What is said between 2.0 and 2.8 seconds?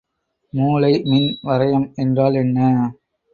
என்றால் என்ன?